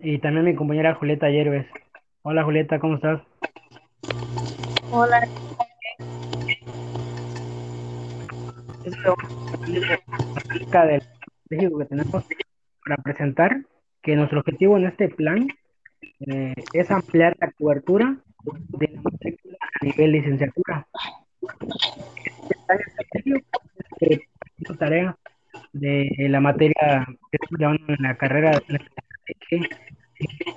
y 0.00 0.18
también 0.18 0.44
mi 0.44 0.54
compañera 0.54 0.94
Julieta 0.94 1.28
Yerbes. 1.28 1.66
Hola 2.22 2.44
Julieta, 2.44 2.78
¿cómo 2.78 2.96
estás? 2.96 3.20
Hola. 4.90 5.26
Es 8.84 8.94
acerca 10.36 10.86
del 10.86 11.02
que 11.50 11.84
tenemos 11.88 12.24
para 12.84 13.02
presentar 13.02 13.62
que 14.02 14.16
nuestro 14.16 14.40
objetivo 14.40 14.76
en 14.76 14.86
este 14.86 15.08
plan 15.08 15.48
eh, 16.20 16.54
es 16.72 16.90
ampliar 16.90 17.36
la 17.40 17.50
cobertura 17.52 18.16
de 18.44 18.88
la 18.92 19.02
matrícula 19.02 19.58
a 19.60 19.84
nivel 19.84 20.12
licenciatura. 20.12 20.86
Este 24.00 24.26
es 24.60 24.70
la 24.70 24.76
tarea 24.76 25.16
de 25.72 26.28
la 26.28 26.40
materia 26.40 27.06
que 27.30 27.38
llevando 27.58 27.92
en 27.92 28.02
la 28.02 28.16
carrera 28.16 28.52
de 28.52 28.80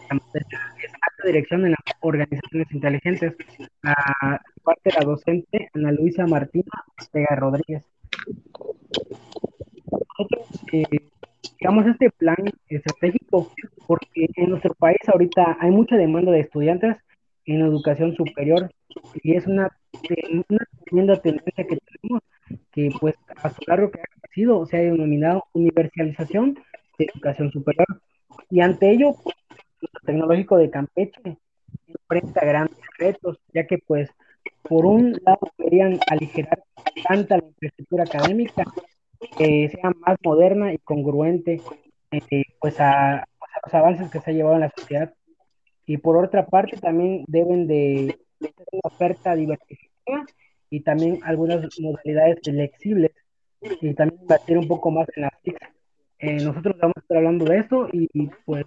alta 0.09 1.25
dirección 1.25 1.65
en 1.65 1.71
las 1.71 1.79
organizaciones 2.01 2.71
inteligentes. 2.71 3.35
La 3.84 4.41
parte 4.63 4.81
de 4.89 4.99
la 4.99 5.05
docente 5.05 5.70
Ana 5.73 5.91
Luisa 5.91 6.25
Martina 6.25 6.71
Ortega 6.99 7.35
Rodríguez. 7.35 7.85
Nosotros 9.91 10.63
eh, 10.73 10.84
digamos 11.59 11.85
este 11.87 12.09
plan 12.11 12.43
estratégico 12.70 13.51
porque 13.87 14.27
en 14.35 14.49
nuestro 14.49 14.73
país 14.75 14.97
ahorita 15.07 15.57
hay 15.59 15.71
mucha 15.71 15.95
demanda 15.95 16.31
de 16.31 16.41
estudiantes 16.41 16.98
en 17.45 17.62
educación 17.62 18.15
superior 18.15 18.70
y 19.23 19.35
es 19.35 19.48
una, 19.48 19.70
una 20.49 20.67
tremenda 20.85 21.21
tendencia 21.21 21.65
que 21.67 21.77
tenemos 21.77 22.23
que 22.71 22.89
pues 22.99 23.15
a 23.43 23.49
su 23.49 23.62
largo 23.67 23.91
que 23.91 23.99
ha 23.99 24.34
sido 24.34 24.65
se 24.65 24.77
ha 24.77 24.81
denominado 24.81 25.43
universalización 25.53 26.55
de 26.98 27.05
educación 27.13 27.51
superior 27.51 27.87
y 28.49 28.62
ante 28.62 28.91
ello 28.91 29.15
el 29.26 29.34
tecnológico 30.05 30.57
de 30.57 30.70
Campeche 30.70 31.37
enfrenta 31.87 32.46
grandes 32.46 32.77
retos 32.98 33.37
ya 33.54 33.65
que 33.65 33.77
pues 33.79 34.10
por 34.63 34.85
un 34.85 35.20
lado 35.26 35.51
querían 35.57 35.99
aligerar 36.10 36.63
tanta 37.07 37.38
la 37.38 37.46
infraestructura 37.46 38.04
académica 38.04 38.63
que 39.38 39.70
sea 39.70 39.91
más 40.05 40.18
moderna 40.23 40.73
y 40.73 40.77
congruente 40.79 41.62
eh, 42.12 42.43
pues, 42.60 42.79
a, 42.79 43.26
los 43.65 43.73
avances 43.73 44.10
que 44.10 44.20
se 44.20 44.32
ha 44.32 44.34
llevado 44.34 44.55
en 44.55 44.62
la 44.62 44.73
sociedad. 44.76 45.13
Y 45.85 45.98
por 45.98 46.18
otra 46.18 46.45
parte 46.48 46.77
también 46.77 47.23
deben 47.27 47.68
de 47.68 48.18
tener 48.40 48.68
una 48.71 48.82
oferta 48.84 49.35
diversificada 49.35 50.26
y 50.70 50.82
también 50.82 51.20
algunas 51.23 51.68
modalidades 51.79 52.40
flexibles 52.43 53.12
y 53.62 53.93
también 53.93 54.21
invertir 54.21 54.57
un 54.57 54.68
poco 54.68 54.90
más 54.91 55.07
en 55.16 55.23
las 55.23 55.41
TIC. 55.41 55.57
Eh, 56.20 56.43
nosotros 56.43 56.76
vamos 56.79 56.98
a 56.98 56.99
estar 56.99 57.18
hablando 57.18 57.45
de 57.45 57.57
esto 57.57 57.88
y, 57.91 58.07
pues 58.45 58.66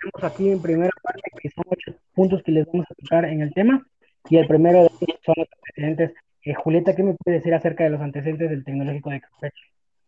tenemos 0.00 0.32
aquí 0.32 0.50
en 0.50 0.62
primera 0.62 0.90
parte 1.02 1.22
que 1.40 1.50
son 1.50 1.64
ocho 1.68 1.98
puntos 2.14 2.42
que 2.42 2.52
les 2.52 2.66
vamos 2.66 2.86
a 2.90 2.94
tocar 2.94 3.24
en 3.26 3.42
el 3.42 3.52
tema 3.52 3.86
y 4.28 4.36
el 4.36 4.46
primero 4.46 4.82
de 4.82 4.88
son 5.24 5.34
los 5.36 5.48
antecedentes 5.56 6.12
eh, 6.42 6.54
Julieta, 6.54 6.96
¿qué 6.96 7.02
me 7.02 7.14
puede 7.14 7.38
decir 7.38 7.54
acerca 7.54 7.84
de 7.84 7.90
los 7.90 8.00
antecedentes 8.00 8.48
del 8.48 8.64
tecnológico 8.64 9.10
de 9.10 9.20
Campeche 9.20 9.62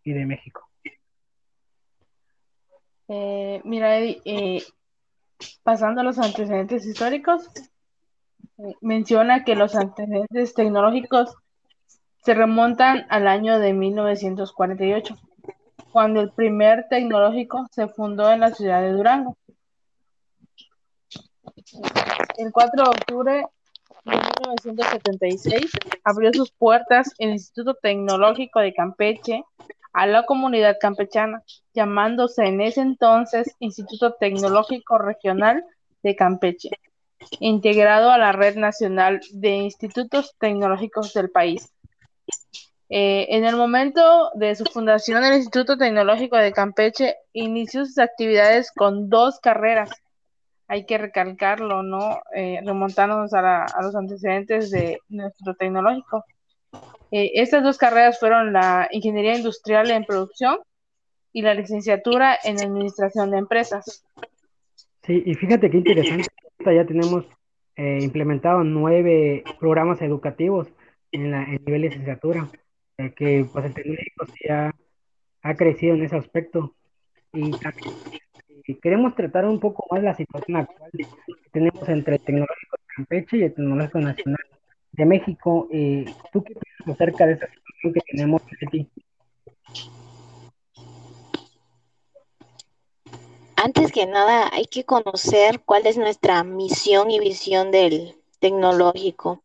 y 0.05 0.13
de 0.13 0.25
México? 0.25 0.67
Eh, 3.09 3.61
mira, 3.65 4.01
eh, 4.01 4.63
pasando 5.63 6.01
a 6.01 6.05
los 6.05 6.19
antecedentes 6.19 6.87
históricos, 6.87 7.51
menciona 8.81 9.45
que 9.45 9.57
los 9.57 9.75
antecedentes 9.75 10.55
tecnológicos 10.55 11.35
se 12.25 12.33
remontan 12.33 13.05
al 13.11 13.27
año 13.27 13.59
de 13.59 13.75
1948, 13.75 15.17
cuando 15.91 16.20
el 16.20 16.31
primer 16.31 16.89
tecnológico 16.89 17.67
se 17.73 17.89
fundó 17.89 18.31
en 18.33 18.41
la 18.41 18.53
ciudad 18.53 18.81
de 18.81 18.93
Durango. 18.93 19.37
El 22.39 22.52
4 22.52 22.84
de 22.84 22.90
octubre 22.90 23.46
en 24.05 24.12
1976 24.12 25.70
abrió 26.05 26.33
sus 26.33 26.50
puertas 26.52 27.12
el 27.18 27.30
Instituto 27.30 27.74
Tecnológico 27.74 28.61
de 28.61 28.74
Campeche 28.74 29.45
a 29.92 30.06
la 30.06 30.24
comunidad 30.24 30.77
campechana, 30.80 31.42
llamándose 31.74 32.46
en 32.46 32.61
ese 32.61 32.80
entonces 32.80 33.55
Instituto 33.58 34.14
Tecnológico 34.14 34.98
Regional 34.98 35.64
de 36.02 36.17
Campeche, 36.17 36.70
integrado 37.40 38.11
a 38.11 38.18
la 38.18 38.33
Red 38.33 38.56
Nacional 38.56 39.20
de 39.33 39.51
Institutos 39.56 40.34
Tecnológicos 40.39 41.12
del 41.12 41.30
país. 41.30 41.72
Eh, 42.89 43.36
en 43.36 43.45
el 43.45 43.56
momento 43.56 44.30
de 44.34 44.55
su 44.55 44.64
fundación, 44.64 45.24
el 45.24 45.36
Instituto 45.36 45.78
Tecnológico 45.78 46.36
de 46.36 46.52
Campeche 46.52 47.17
inició 47.33 47.86
sus 47.86 47.98
actividades 47.98 48.70
con 48.70 49.08
dos 49.08 49.40
carreras, 49.40 49.90
hay 50.72 50.86
que 50.86 50.96
recalcarlo, 50.96 51.83
¿no? 51.83 52.22
Eh, 52.34 52.58
remontándonos 52.64 53.34
a, 53.34 53.66
los 53.83 53.94
antecedentes 53.94 54.70
de 54.70 55.00
nuestro 55.10 55.55
tecnológico. 55.55 56.24
Eh, 57.10 57.33
estas 57.34 57.62
dos 57.62 57.77
carreras 57.77 58.18
fueron 58.18 58.55
la 58.55 58.88
ingeniería 58.90 59.36
industrial 59.36 59.90
en 59.90 60.06
producción 60.06 60.60
y 61.30 61.42
la 61.42 61.52
licenciatura 61.52 62.38
en 62.42 62.58
administración 62.58 63.30
de 63.30 63.36
empresas. 63.36 64.02
Sí, 65.02 65.22
y 65.27 65.34
fíjate 65.34 65.70
qué 65.70 65.77
interesante, 65.77 66.28
ya 66.64 66.86
tenemos 66.86 67.27
eh, 67.77 67.98
implementado 68.00 68.64
nueve 68.64 69.44
programas 69.60 70.00
educativos 70.00 70.68
en, 71.10 71.33
la, 71.33 71.44
en 71.44 71.62
nivel 71.66 71.83
licenciatura, 71.83 72.48
eh, 72.96 73.12
que 73.14 73.44
pues 73.52 73.66
el 73.66 73.74
tecnológico 73.74 74.24
sí 74.24 74.48
ha, 74.48 74.74
ha 75.42 75.54
crecido 75.54 75.96
en 75.96 76.04
ese 76.04 76.16
aspecto. 76.16 76.74
Y 77.34 77.50
también 77.50 77.94
queremos 78.80 79.14
tratar 79.14 79.45
un 79.45 79.61
poco 79.61 79.86
más 79.90 80.02
la 80.02 80.14
situación 80.14 80.56
actual 80.58 80.90
que 80.92 81.06
tenemos 81.52 81.89
entre 81.89 82.17
el 82.17 82.20
Tecnológico 82.20 82.77
de 82.77 82.95
Campeche 82.96 83.36
y 83.39 83.42
el 83.42 83.55
Tecnológico 83.55 83.98
Nacional 84.00 84.40
de 84.92 85.06
México. 85.06 85.68
Eh, 85.73 86.05
¿Tú 86.33 86.42
qué 86.42 86.55
piensas 86.55 86.95
acerca 86.95 87.27
de 87.27 87.33
esa 87.34 87.46
situación 87.46 87.92
que 87.92 88.01
tenemos 88.11 88.42
aquí? 88.67 88.89
Antes 93.56 93.92
que 93.92 94.06
nada, 94.06 94.51
hay 94.52 94.64
que 94.64 94.84
conocer 94.84 95.61
cuál 95.64 95.86
es 95.86 95.96
nuestra 95.96 96.42
misión 96.42 97.11
y 97.11 97.20
visión 97.20 97.70
del 97.70 98.17
tecnológico. 98.40 99.42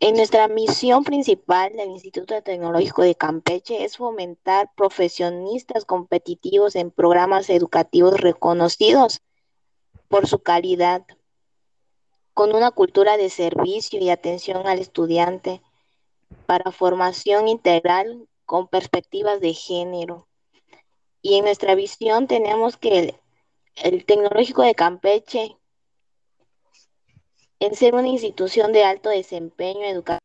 En 0.00 0.14
nuestra 0.14 0.46
misión 0.46 1.02
principal 1.02 1.72
del 1.72 1.90
Instituto 1.90 2.40
Tecnológico 2.40 3.02
de 3.02 3.16
Campeche 3.16 3.82
es 3.82 3.96
fomentar 3.96 4.70
profesionistas 4.76 5.84
competitivos 5.84 6.76
en 6.76 6.92
programas 6.92 7.50
educativos 7.50 8.20
reconocidos 8.20 9.22
por 10.06 10.28
su 10.28 10.38
calidad, 10.38 11.04
con 12.32 12.54
una 12.54 12.70
cultura 12.70 13.16
de 13.16 13.28
servicio 13.28 13.98
y 13.98 14.10
atención 14.10 14.68
al 14.68 14.78
estudiante 14.78 15.62
para 16.46 16.70
formación 16.70 17.48
integral 17.48 18.28
con 18.46 18.68
perspectivas 18.68 19.40
de 19.40 19.52
género. 19.52 20.28
Y 21.22 21.38
en 21.38 21.44
nuestra 21.44 21.74
visión 21.74 22.28
tenemos 22.28 22.76
que 22.76 22.98
el, 23.00 23.14
el 23.74 24.04
Tecnológico 24.04 24.62
de 24.62 24.76
Campeche 24.76 25.57
en 27.60 27.74
ser 27.74 27.94
una 27.94 28.08
institución 28.08 28.72
de 28.72 28.84
alto 28.84 29.10
desempeño 29.10 29.84
educativo 29.84 30.22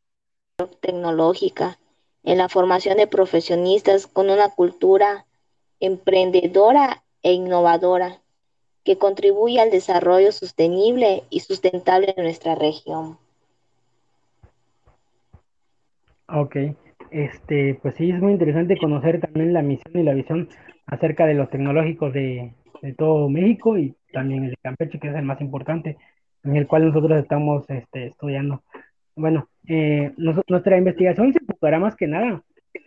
tecnológica, 0.82 1.80
en 2.24 2.38
la 2.38 2.48
formación 2.48 2.98
de 2.98 3.08
profesionistas 3.08 4.08
con 4.08 4.30
una 4.30 4.50
cultura 4.50 5.26
emprendedora 5.80 7.04
e 7.22 7.34
innovadora 7.34 8.20
que 8.86 8.98
contribuye 8.98 9.60
al 9.60 9.72
desarrollo 9.72 10.32
sostenible 10.32 11.24
y 11.30 11.42
sustentable 11.42 12.14
de 12.16 12.24
nuestra 12.24 12.56
región. 12.56 13.18
Ok, 16.28 16.56
este, 17.12 17.76
pues 17.82 17.96
sí, 17.96 18.12
es 18.12 18.22
muy 18.22 18.34
interesante 18.34 18.78
conocer 18.78 19.20
también 19.20 19.54
la 19.54 19.62
misión 19.62 19.98
y 20.00 20.04
la 20.04 20.14
visión 20.14 20.50
acerca 20.86 21.26
de 21.26 21.34
los 21.34 21.50
tecnológicos 21.50 22.14
de, 22.14 22.54
de 22.82 22.94
todo 22.94 23.30
México 23.30 23.78
y 23.78 23.96
también 24.12 24.46
el 24.46 24.50
de 24.52 24.58
Campeche, 24.62 25.00
que 25.00 25.10
es 25.10 25.16
el 25.16 25.24
más 25.24 25.42
importante 25.42 25.98
en 26.44 26.56
el 26.56 26.68
cual 26.68 26.86
nosotros 26.86 27.20
estamos 27.20 27.70
este, 27.70 28.08
estudiando. 28.08 28.64
Bueno, 29.16 29.48
eh, 29.68 30.12
nuestra 30.48 30.78
investigación 30.78 31.32
se 31.34 31.40
enfocará 31.40 31.80
más 31.80 31.96
que 31.96 32.08
nada, 32.08 32.44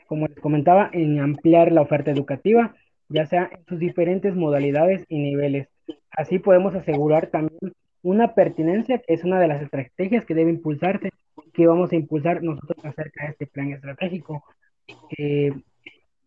como 0.06 0.26
les 0.26 0.38
comentaba, 0.41 0.91
en 0.93 1.20
ampliar 1.20 1.73
la 1.73 1.82
oferta 1.82 2.11
educativa, 2.11 2.75
ya 3.08 3.26
sea 3.26 3.49
en 3.53 3.64
sus 3.67 3.79
diferentes 3.79 4.35
modalidades 4.35 5.05
y 5.08 5.19
niveles. 5.19 5.69
Así 6.11 6.38
podemos 6.38 6.75
asegurar 6.75 7.29
también 7.29 7.73
una 8.03 8.35
pertinencia, 8.35 8.99
que 8.99 9.14
es 9.14 9.25
una 9.25 9.41
de 9.41 9.49
las 9.49 9.62
estrategias 9.62 10.25
que 10.25 10.35
debe 10.35 10.50
impulsarse, 10.50 11.11
que 11.55 11.67
vamos 11.67 11.93
a 11.93 11.97
impulsar 11.97 12.43
nosotros 12.43 12.85
acerca 12.85 13.25
de 13.25 13.31
este 13.31 13.47
plan 13.47 13.70
estratégico. 13.73 14.44
Eh, 15.17 15.52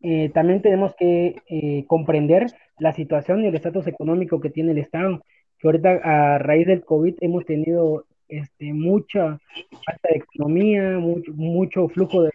eh, 0.02 0.30
también 0.34 0.62
tenemos 0.62 0.96
que 0.96 1.84
comprender 1.88 2.48
la 2.80 2.94
situación 2.94 3.44
y 3.44 3.48
el 3.48 3.56
estatus 3.56 3.88
económico 3.88 4.40
que 4.40 4.50
tiene 4.50 4.72
el 4.72 4.78
Estado 4.78 5.22
que 5.60 5.68
ahorita 5.68 6.00
a 6.04 6.38
raíz 6.38 6.68
del 6.68 6.86
COVID 6.86 7.16
hemos 7.22 7.46
tenido 7.46 8.06
este, 8.28 8.74
mucha 8.74 9.40
falta 9.86 10.10
de 10.10 10.18
economía, 10.18 10.98
mucho, 11.00 11.34
mucho 11.34 11.90
flujo 11.90 12.24
de, 12.24 12.32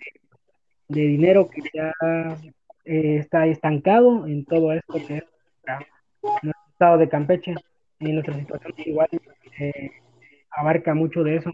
dinero 0.89 1.49
que 1.49 1.63
ya 1.73 1.93
eh, 2.85 3.17
está 3.17 3.47
estancado 3.47 4.27
en 4.27 4.45
todo 4.45 4.73
esto 4.73 4.95
que 4.95 5.17
es 5.17 5.25
nuestro 6.43 6.71
estado 6.71 6.99
de 6.99 7.09
Campeche. 7.09 7.55
Y 8.01 8.13
nuestra 8.13 8.35
situación 8.35 8.75
igual 8.85 9.09
eh, 9.59 9.91
abarca 10.51 10.95
mucho 10.95 11.23
de 11.23 11.37
eso. 11.37 11.53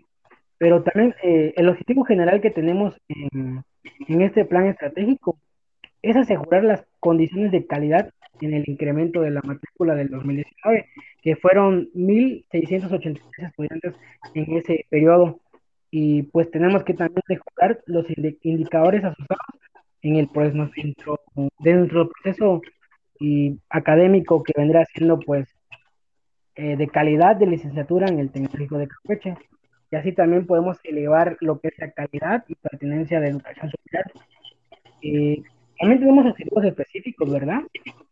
Pero 0.59 0.83
también 0.83 1.15
eh, 1.23 1.55
el 1.57 1.69
objetivo 1.69 2.05
general 2.05 2.41
que 2.41 2.51
tenemos 2.51 3.01
en, 3.09 3.63
en 4.09 4.23
este 4.23 4.45
plan 4.45 4.67
estratégico 4.67 5.39
es 6.03 6.17
asegurar 6.17 6.65
las 6.65 6.90
condiciones 7.01 7.51
de 7.53 7.67
calidad 7.67 8.13
en 8.41 8.55
el 8.55 8.69
incremento 8.69 9.21
de 9.21 9.31
la 9.31 9.41
matrícula 9.43 9.95
del 9.95 10.09
2019, 10.09 10.87
que 11.23 11.37
fueron 11.37 11.91
1.683 11.95 13.21
estudiantes 13.39 13.95
en 14.35 14.57
ese 14.57 14.87
periodo. 14.89 15.41
Y 15.91 16.23
pues 16.25 16.51
tenemos 16.51 16.85
que 16.85 16.95
también 16.95 17.23
mejorar 17.29 17.81
los 17.87 18.07
indicadores 18.43 19.05
asociados 19.05 19.45
en 20.03 20.17
el 20.17 20.29
pues, 20.29 20.55
nuestro, 20.55 21.21
de 21.59 21.75
nuestro 21.75 22.09
proceso 22.09 22.63
y 23.19 23.59
académico 23.69 24.43
que 24.43 24.55
vendrá 24.57 24.85
siendo 24.87 25.19
pues 25.19 25.49
eh, 26.55 26.77
de 26.77 26.89
calidad 26.89 27.37
de 27.37 27.47
licenciatura 27.47 28.09
en 28.09 28.19
el 28.19 28.31
Tecnológico 28.31 28.79
de 28.79 28.89
Campeche. 28.89 29.35
Y 29.91 29.97
así 29.97 30.13
también 30.13 30.47
podemos 30.47 30.79
elevar 30.85 31.37
lo 31.41 31.59
que 31.59 31.69
es 31.69 31.75
la 31.79 31.91
calidad 31.91 32.45
y 32.49 32.55
pertinencia 32.55 33.21
de 33.21 33.29
educación 33.29 33.71
superior. 33.71 34.13
Eh, 35.03 35.43
también 35.81 36.01
tenemos 36.01 36.27
objetivos 36.27 36.65
específicos, 36.65 37.33
¿verdad? 37.33 37.63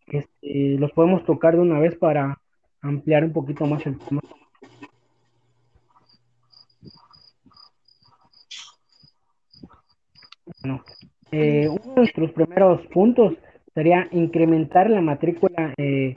Este, 0.06 0.78
los 0.78 0.90
podemos 0.92 1.22
tocar 1.26 1.54
de 1.54 1.60
una 1.60 1.78
vez 1.78 1.94
para 1.96 2.40
ampliar 2.80 3.24
un 3.24 3.32
poquito 3.34 3.66
más 3.66 3.84
el 3.86 3.98
tema. 3.98 4.22
Bueno, 10.62 10.82
eh, 11.30 11.68
uno 11.68 11.94
de 11.94 12.00
nuestros 12.00 12.32
primeros 12.32 12.86
puntos 12.86 13.34
sería 13.74 14.08
incrementar 14.12 14.88
la 14.88 15.02
matrícula 15.02 15.74
eh, 15.76 16.16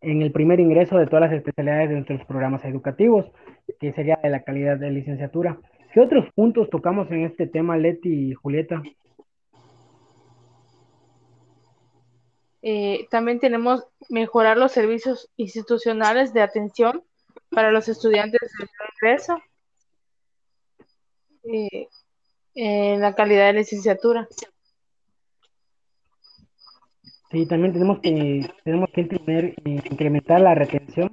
en 0.00 0.22
el 0.22 0.30
primer 0.30 0.60
ingreso 0.60 0.96
de 0.96 1.06
todas 1.06 1.22
las 1.22 1.32
especialidades 1.32 1.88
de 1.88 1.94
nuestros 1.96 2.24
programas 2.24 2.64
educativos, 2.64 3.26
que 3.80 3.92
sería 3.94 4.20
de 4.22 4.30
la 4.30 4.44
calidad 4.44 4.78
de 4.78 4.92
licenciatura. 4.92 5.58
¿Qué 5.92 6.00
otros 6.00 6.26
puntos 6.34 6.70
tocamos 6.70 7.10
en 7.10 7.24
este 7.24 7.48
tema, 7.48 7.76
Leti 7.76 8.30
y 8.30 8.34
Julieta? 8.34 8.80
Eh, 12.66 13.06
también 13.10 13.40
tenemos 13.40 13.86
mejorar 14.08 14.56
los 14.56 14.72
servicios 14.72 15.30
institucionales 15.36 16.32
de 16.32 16.40
atención 16.40 17.04
para 17.50 17.70
los 17.70 17.90
estudiantes 17.90 18.40
de 18.40 18.66
ingreso 18.94 19.38
eh, 21.52 21.88
en 22.54 23.02
la 23.02 23.14
calidad 23.14 23.48
de 23.48 23.58
licenciatura. 23.60 24.26
Sí, 27.30 27.44
también 27.46 27.74
tenemos 27.74 28.00
que 28.00 28.48
tenemos 28.64 28.88
que 28.94 29.54
incrementar 29.64 30.40
la 30.40 30.54
retención 30.54 31.10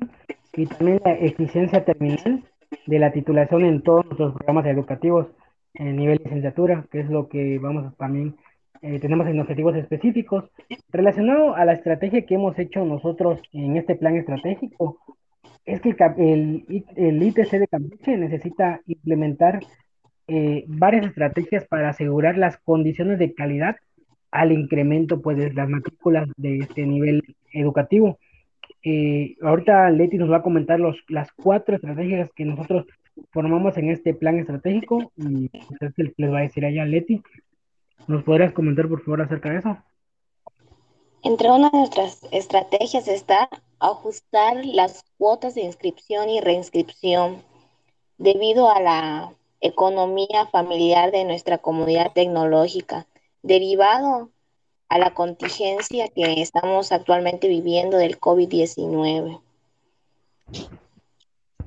y 0.53 0.67
también 0.67 1.01
la 1.03 1.15
eficiencia 1.15 1.83
terminal 1.83 2.49
de 2.85 2.99
la 2.99 3.11
titulación 3.11 3.65
en 3.65 3.81
todos 3.83 4.05
nuestros 4.05 4.35
programas 4.35 4.67
educativos 4.67 5.27
en 5.73 5.97
nivel 5.97 6.21
licenciatura, 6.23 6.85
que 6.89 7.01
es 7.01 7.09
lo 7.09 7.27
que 7.27 7.59
vamos 7.59 7.87
a 7.87 7.97
también 7.97 8.37
eh, 8.81 8.99
tenemos 8.99 9.27
en 9.27 9.39
objetivos 9.39 9.75
específicos. 9.75 10.45
Relacionado 10.89 11.55
a 11.55 11.65
la 11.65 11.73
estrategia 11.73 12.25
que 12.25 12.35
hemos 12.35 12.57
hecho 12.57 12.83
nosotros 12.85 13.39
en 13.53 13.77
este 13.77 13.95
plan 13.95 14.15
estratégico, 14.15 14.97
es 15.65 15.81
que 15.81 15.95
el, 16.17 16.85
el 16.95 17.23
ITC 17.23 17.51
de 17.51 17.67
Campeche 17.67 18.17
necesita 18.17 18.81
implementar 18.87 19.59
eh, 20.27 20.65
varias 20.67 21.07
estrategias 21.07 21.67
para 21.67 21.89
asegurar 21.89 22.37
las 22.37 22.57
condiciones 22.57 23.19
de 23.19 23.33
calidad 23.33 23.75
al 24.31 24.51
incremento 24.51 25.21
pues, 25.21 25.37
de 25.37 25.53
las 25.53 25.69
matrículas 25.69 26.29
de 26.37 26.59
este 26.59 26.85
nivel 26.85 27.21
educativo. 27.53 28.17
Eh, 28.83 29.35
ahorita 29.41 29.89
Leti 29.91 30.17
nos 30.17 30.31
va 30.31 30.37
a 30.37 30.41
comentar 30.41 30.79
los, 30.79 30.97
las 31.09 31.31
cuatro 31.33 31.75
estrategias 31.75 32.29
que 32.35 32.45
nosotros 32.45 32.87
formamos 33.31 33.77
en 33.77 33.89
este 33.89 34.13
plan 34.13 34.39
estratégico 34.39 35.11
y 35.17 35.49
pues, 35.49 36.13
les 36.17 36.31
va 36.31 36.39
a 36.39 36.43
decir 36.43 36.65
allá 36.65 36.85
Leti 36.85 37.21
¿Nos 38.07 38.23
podrías 38.23 38.53
comentar, 38.53 38.87
por 38.87 39.03
favor, 39.03 39.21
acerca 39.21 39.49
de 39.49 39.59
eso? 39.59 39.77
Entre 41.23 41.51
una 41.51 41.69
de 41.69 41.77
nuestras 41.77 42.21
estrategias 42.31 43.07
está 43.07 43.49
ajustar 43.79 44.65
las 44.65 45.03
cuotas 45.17 45.55
de 45.55 45.61
inscripción 45.61 46.29
y 46.29 46.39
reinscripción 46.39 47.43
debido 48.17 48.69
a 48.69 48.79
la 48.79 49.33
economía 49.59 50.47
familiar 50.51 51.11
de 51.11 51.23
nuestra 51.25 51.57
comunidad 51.57 52.11
tecnológica, 52.13 53.07
derivado 53.43 54.29
a 54.89 54.97
la 54.97 55.13
contingencia 55.13 56.09
que 56.09 56.41
estamos 56.41 56.91
actualmente 56.91 57.47
viviendo 57.47 57.97
del 57.97 58.19
COVID-19. 58.19 59.41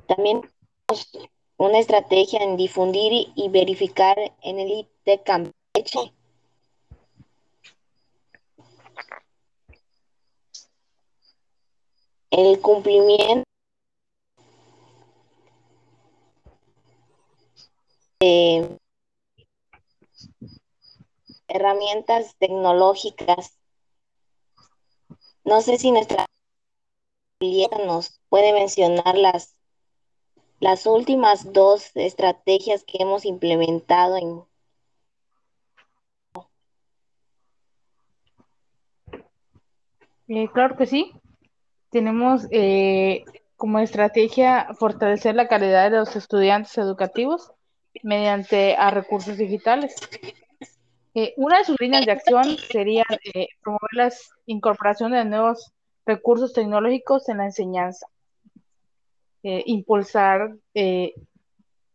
También 0.07 0.41
una 1.57 1.79
estrategia 1.79 2.43
en 2.43 2.57
difundir 2.57 3.29
y 3.35 3.49
verificar 3.49 4.17
en 4.41 4.59
el 4.59 4.71
IT 4.71 5.23
Campeche 5.23 6.13
el 12.37 12.59
cumplimiento 12.59 13.45
de 18.19 18.77
herramientas 21.47 22.35
tecnológicas. 22.37 23.57
No 25.45 25.61
sé 25.61 25.77
si 25.77 25.91
nuestra 25.91 26.25
nos 27.85 28.19
puede 28.29 28.51
mencionar 28.53 29.17
las, 29.17 29.55
las 30.59 30.85
últimas 30.85 31.53
dos 31.53 31.91
estrategias 31.95 32.83
que 32.83 32.97
hemos 32.99 33.23
implementado 33.23 34.17
en 34.17 34.43
eh, 40.27 40.49
claro 40.51 40.75
que 40.75 40.85
sí 40.85 41.13
tenemos 41.91 42.47
eh, 42.51 43.23
como 43.55 43.79
estrategia 43.79 44.67
fortalecer 44.77 45.35
la 45.35 45.47
calidad 45.47 45.91
de 45.91 45.97
los 45.97 46.15
estudiantes 46.15 46.77
educativos 46.77 47.51
mediante 48.03 48.75
a 48.75 48.91
recursos 48.91 49.37
digitales. 49.37 49.95
Eh, 51.13 51.33
una 51.37 51.59
de 51.59 51.65
sus 51.65 51.79
líneas 51.79 52.05
de 52.05 52.11
acción 52.11 52.57
sería 52.57 53.05
eh, 53.33 53.47
promover 53.61 53.89
la 53.93 54.11
incorporación 54.45 55.13
de 55.13 55.23
nuevos 55.23 55.71
recursos 56.05 56.53
tecnológicos 56.53 57.29
en 57.29 57.37
la 57.37 57.45
enseñanza, 57.45 58.05
impulsar 59.41 60.55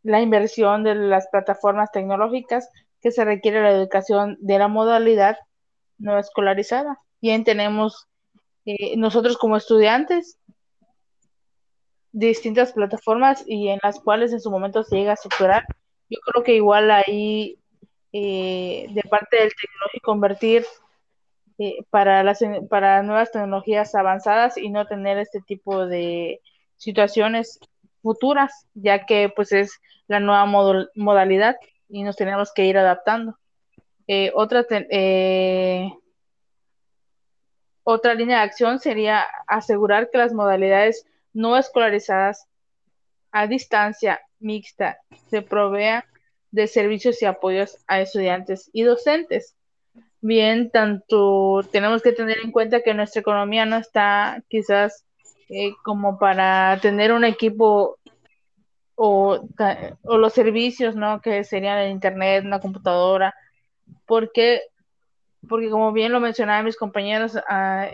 la 0.03 0.21
inversión 0.21 0.83
de 0.83 0.95
las 0.95 1.29
plataformas 1.29 1.91
tecnológicas 1.93 2.71
que 3.01 3.13
se 3.13 3.25
requiere 3.25 3.63
la 3.63 3.71
educación 3.71 4.37
de 4.41 4.59
la 4.59 4.69
modalidad 4.69 5.37
no 5.99 6.19
escolarizada. 6.19 6.99
Bien, 7.21 7.45
tenemos 7.45 8.09
eh, 8.79 8.97
nosotros 8.97 9.37
como 9.37 9.57
estudiantes 9.57 10.39
distintas 12.13 12.73
plataformas 12.73 13.43
y 13.45 13.69
en 13.69 13.81
las 13.83 13.99
cuales 13.99 14.33
en 14.33 14.41
su 14.41 14.51
momento 14.51 14.85
se 14.85 14.97
llega 14.97 15.15
a 15.15 15.17
superar. 15.17 15.65
Yo 16.09 16.19
creo 16.21 16.45
que 16.45 16.55
igual 16.55 16.91
ahí 16.91 17.59
eh, 18.13 18.87
de 18.91 19.03
parte 19.11 19.39
del 19.39 19.51
tecnológico 19.51 20.05
convertir 20.05 20.65
eh, 21.59 21.85
para 21.91 22.23
las 22.23 22.41
para 22.69 23.03
nuevas 23.03 23.33
tecnologías 23.33 23.95
avanzadas 23.97 24.57
y 24.57 24.71
no 24.71 24.87
tener 24.87 25.19
este 25.19 25.41
tipo 25.41 25.87
de 25.87 26.41
situaciones 26.77 27.59
futuras, 28.03 28.67
ya 28.75 29.05
que 29.05 29.33
pues 29.35 29.51
es 29.53 29.81
la 30.07 30.21
nueva 30.21 30.47
modalidad 30.95 31.57
y 31.89 32.05
nos 32.05 32.15
tenemos 32.17 32.53
que 32.53 32.67
ir 32.67 32.79
adaptando. 32.79 33.37
otra 34.35 34.65
otra 37.85 38.15
línea 38.15 38.39
de 38.39 38.45
acción 38.45 38.79
sería 38.79 39.27
asegurar 39.47 40.11
que 40.11 40.19
las 40.19 40.33
modalidades 40.33 41.07
no 41.33 41.57
escolarizadas 41.57 42.47
a 43.33 43.47
distancia 43.47 44.21
mixta 44.41 44.99
se 45.29 45.43
provean 45.43 46.03
de 46.51 46.67
servicios 46.67 47.23
y 47.23 47.27
apoyos 47.27 47.79
a 47.87 48.01
estudiantes 48.01 48.71
y 48.73 48.83
docentes. 48.83 49.55
Bien, 50.21 50.71
tanto 50.71 51.63
tenemos 51.71 52.03
que 52.03 52.13
tener 52.13 52.39
en 52.43 52.53
cuenta 52.53 52.83
que 52.83 52.95
nuestra 52.95 53.21
economía 53.21 53.65
no 53.65 53.77
está 53.77 54.43
quizás 54.49 55.07
eh, 55.49 55.73
como 55.83 56.19
para 56.19 56.79
tener 56.83 57.13
un 57.13 57.25
equipo 57.25 57.99
o, 58.97 59.41
o, 60.03 60.19
los 60.19 60.33
servicios, 60.33 60.95
¿no? 60.95 61.21
Que 61.23 61.43
serían 61.45 61.79
el 61.79 61.91
internet, 61.91 62.45
una 62.45 62.61
computadora, 62.61 63.35
porque 64.07 64.61
porque 65.49 65.71
como 65.71 65.93
bien 65.93 66.13
lo 66.13 66.21
mencionaban 66.21 66.65
mis 66.65 66.77
compañeros, 66.77 67.39
ah, 67.49 67.89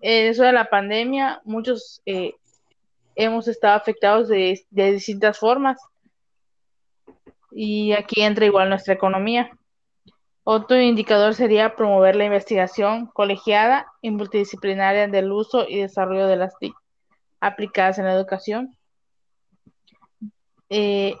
eso 0.00 0.44
de 0.44 0.52
la 0.52 0.66
pandemia, 0.70 1.40
muchos 1.44 2.00
eh, 2.06 2.34
hemos 3.14 3.48
estado 3.48 3.76
afectados 3.76 4.28
de, 4.28 4.64
distintas 4.70 5.38
formas 5.38 5.78
y 7.50 7.92
aquí 7.92 8.22
entra 8.22 8.46
igual 8.46 8.68
nuestra 8.68 8.94
economía. 8.94 9.50
Otro 10.44 10.80
indicador 10.80 11.34
sería 11.34 11.74
promover 11.74 12.16
la 12.16 12.24
investigación 12.24 13.06
colegiada 13.06 13.86
y 14.00 14.10
multidisciplinaria 14.10 15.08
del 15.08 15.32
uso 15.32 15.68
y 15.68 15.80
desarrollo 15.80 16.26
de 16.26 16.36
las 16.36 16.56
TIC 16.58 16.74
aplicadas 17.40 17.98
en 17.98 18.04
la 18.04 18.14
educación. 18.14 18.76
Eh, 20.70 21.16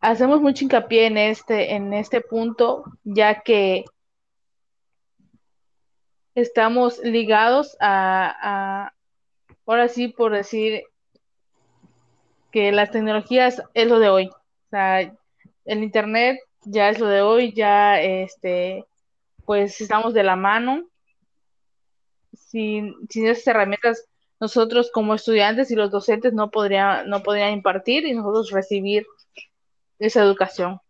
hacemos 0.00 0.40
mucho 0.40 0.64
hincapié 0.64 1.06
en 1.06 1.16
este, 1.16 1.74
en 1.74 1.92
este 1.94 2.20
punto, 2.20 2.84
ya 3.04 3.40
que 3.40 3.84
estamos 6.36 6.98
ligados 6.98 7.76
a, 7.80 8.92
ahora 9.66 9.88
sí, 9.88 10.08
por 10.08 10.32
decir 10.32 10.84
que 12.52 12.70
las 12.72 12.90
tecnologías 12.90 13.62
es 13.74 13.88
lo 13.88 13.98
de 13.98 14.10
hoy. 14.10 14.28
O 14.28 14.68
sea, 14.70 15.00
el 15.00 15.82
Internet 15.82 16.38
ya 16.62 16.90
es 16.90 17.00
lo 17.00 17.08
de 17.08 17.22
hoy, 17.22 17.52
ya 17.54 18.00
este, 18.00 18.84
pues 19.46 19.80
estamos 19.80 20.12
de 20.12 20.22
la 20.22 20.36
mano. 20.36 20.86
Sin, 22.34 22.94
sin 23.08 23.26
esas 23.26 23.46
herramientas, 23.46 24.06
nosotros 24.38 24.90
como 24.92 25.14
estudiantes 25.14 25.70
y 25.70 25.74
los 25.74 25.90
docentes 25.90 26.34
no 26.34 26.50
podrían, 26.50 27.08
no 27.08 27.22
podrían 27.22 27.54
impartir 27.54 28.04
y 28.06 28.12
nosotros 28.12 28.50
recibir 28.50 29.06
esa 29.98 30.22
educación. 30.22 30.80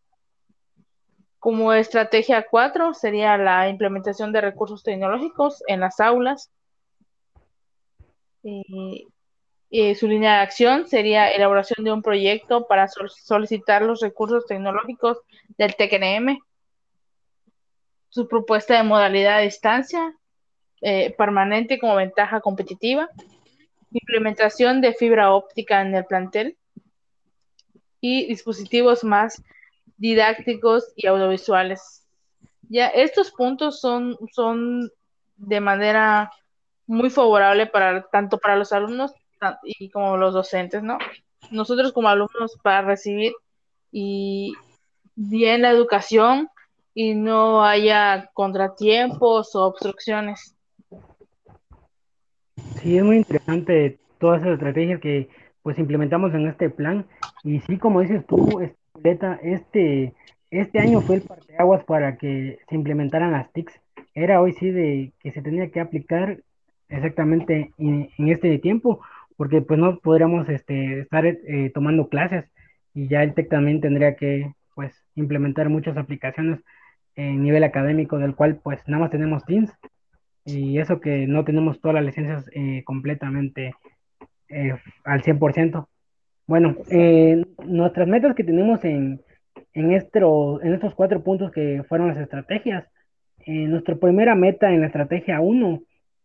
Como 1.46 1.72
estrategia 1.72 2.44
4 2.50 2.92
sería 2.92 3.38
la 3.38 3.68
implementación 3.68 4.32
de 4.32 4.40
recursos 4.40 4.82
tecnológicos 4.82 5.62
en 5.68 5.78
las 5.78 6.00
aulas. 6.00 6.50
Y, 8.42 9.06
su 9.94 10.08
línea 10.08 10.38
de 10.38 10.40
acción 10.40 10.88
sería 10.88 11.30
elaboración 11.30 11.84
de 11.84 11.92
un 11.92 12.02
proyecto 12.02 12.66
para 12.66 12.88
solicitar 12.88 13.82
los 13.82 14.00
recursos 14.00 14.44
tecnológicos 14.46 15.18
del 15.56 15.76
TCNM. 15.76 16.36
Su 18.08 18.26
propuesta 18.26 18.76
de 18.76 18.82
modalidad 18.82 19.36
a 19.36 19.42
distancia 19.42 20.16
eh, 20.80 21.14
permanente 21.16 21.78
como 21.78 21.94
ventaja 21.94 22.40
competitiva. 22.40 23.08
Implementación 23.92 24.80
de 24.80 24.94
fibra 24.94 25.32
óptica 25.32 25.80
en 25.80 25.94
el 25.94 26.06
plantel. 26.06 26.56
Y 28.00 28.26
dispositivos 28.26 29.04
más 29.04 29.40
didácticos 29.96 30.92
y 30.96 31.06
audiovisuales. 31.06 32.04
Ya 32.68 32.88
estos 32.88 33.30
puntos 33.30 33.80
son, 33.80 34.16
son 34.32 34.90
de 35.36 35.60
manera 35.60 36.30
muy 36.86 37.10
favorable 37.10 37.66
para 37.66 38.02
tanto 38.08 38.38
para 38.38 38.56
los 38.56 38.72
alumnos 38.72 39.12
y 39.64 39.90
como 39.90 40.16
los 40.16 40.34
docentes, 40.34 40.82
¿no? 40.82 40.98
Nosotros 41.50 41.92
como 41.92 42.08
alumnos 42.08 42.56
para 42.62 42.82
recibir 42.82 43.32
y 43.92 44.54
bien 45.14 45.62
la 45.62 45.70
educación 45.70 46.48
y 46.94 47.14
no 47.14 47.64
haya 47.64 48.30
contratiempos 48.32 49.54
o 49.54 49.66
obstrucciones. 49.66 50.56
Sí, 52.80 52.96
es 52.96 53.04
muy 53.04 53.18
interesante 53.18 53.98
todas 54.18 54.40
esas 54.40 54.54
estrategias 54.54 55.00
que 55.00 55.28
pues 55.62 55.78
implementamos 55.78 56.32
en 56.34 56.46
este 56.46 56.70
plan 56.70 57.06
y 57.42 57.60
sí, 57.60 57.76
como 57.76 58.00
dices 58.00 58.24
tú, 58.26 58.60
este, 59.10 60.14
este 60.50 60.78
año 60.78 61.00
fue 61.00 61.16
el 61.16 61.22
parteaguas 61.22 61.84
para 61.84 62.16
que 62.16 62.58
se 62.68 62.74
implementaran 62.74 63.32
las 63.32 63.52
TICs. 63.52 63.80
Era 64.14 64.40
hoy 64.40 64.52
sí 64.52 64.70
de 64.70 65.12
que 65.20 65.32
se 65.32 65.42
tenía 65.42 65.70
que 65.70 65.80
aplicar 65.80 66.38
exactamente 66.88 67.72
en, 67.78 68.08
este 68.18 68.58
tiempo, 68.58 69.00
porque 69.36 69.60
pues 69.60 69.78
no 69.78 69.98
podríamos 69.98 70.48
este, 70.48 71.00
estar 71.00 71.26
eh, 71.26 71.70
tomando 71.74 72.08
clases 72.08 72.44
y 72.94 73.08
ya 73.08 73.22
el 73.22 73.34
TEC 73.34 73.48
también 73.48 73.80
tendría 73.80 74.16
que 74.16 74.52
pues 74.74 75.04
implementar 75.14 75.68
muchas 75.68 75.96
aplicaciones 75.96 76.60
en 77.14 77.42
nivel 77.42 77.64
académico, 77.64 78.18
del 78.18 78.34
cual 78.34 78.60
pues 78.62 78.80
nada 78.86 79.02
más 79.02 79.10
tenemos 79.10 79.44
Teams 79.44 79.72
y 80.44 80.78
eso 80.78 81.00
que 81.00 81.26
no 81.26 81.44
tenemos 81.44 81.80
todas 81.80 81.96
las 81.96 82.04
licencias 82.04 82.48
eh, 82.52 82.82
completamente 82.84 83.74
eh, 84.48 84.74
al 85.04 85.22
100%. 85.22 85.86
Bueno, 86.46 86.76
eh, 86.90 87.44
nuestras 87.64 88.06
metas 88.06 88.36
que 88.36 88.44
tenemos 88.44 88.84
en, 88.84 89.20
en, 89.74 89.90
en 89.90 90.72
estos 90.72 90.94
cuatro 90.94 91.22
puntos 91.24 91.50
que 91.50 91.82
fueron 91.88 92.08
las 92.08 92.18
estrategias, 92.18 92.86
eh, 93.40 93.66
nuestra 93.66 93.96
primera 93.96 94.36
meta 94.36 94.72
en 94.72 94.80
la 94.80 94.86
estrategia 94.86 95.40
1 95.40 95.82